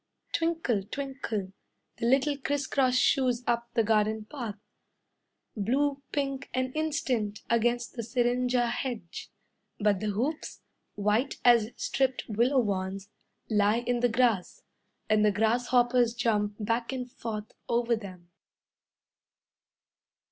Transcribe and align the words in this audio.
Twinkle, 0.33 0.81
twinkle, 0.81 1.53
the 1.97 2.07
little 2.07 2.35
criss 2.35 2.65
cross 2.65 2.95
shoes 2.95 3.43
Up 3.45 3.69
the 3.75 3.83
garden 3.83 4.25
path. 4.25 4.57
Blue 5.55 6.01
pink 6.11 6.49
an 6.55 6.71
instant, 6.73 7.41
against 7.51 7.93
the 7.93 8.01
syringa 8.01 8.65
hedge. 8.65 9.29
But 9.79 9.99
the 9.99 10.09
hoops, 10.09 10.63
white 10.95 11.35
as 11.45 11.69
stripped 11.75 12.23
willow 12.27 12.57
wands, 12.61 13.09
Lie 13.47 13.81
in 13.85 13.99
the 13.99 14.09
grass, 14.09 14.63
And 15.07 15.23
the 15.23 15.31
grasshoppers 15.31 16.15
jump 16.15 16.55
back 16.59 16.91
and 16.91 17.07
forth 17.11 17.51
Over 17.69 17.95
them. 17.95 18.31